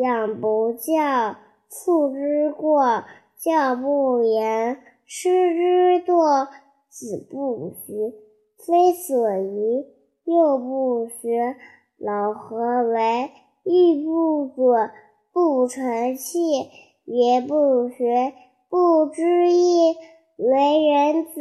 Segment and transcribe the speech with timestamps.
[0.00, 1.36] 养不教，
[1.68, 3.04] 父之过；
[3.36, 6.46] 教不严，师之惰。
[6.88, 8.12] 子不学，
[8.66, 9.86] 非所宜；
[10.24, 11.56] 幼不学，
[11.96, 13.30] 老何为？
[13.64, 14.90] 玉不琢，
[15.32, 16.38] 不成器；
[17.04, 18.32] 人不学，
[18.68, 19.96] 不知义。
[20.36, 21.40] 为人子，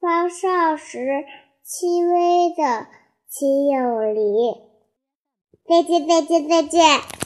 [0.00, 1.24] 方少时，
[1.64, 2.86] 亲微的，
[3.28, 4.22] 亲有礼。
[5.66, 7.19] 再见，再见，再见。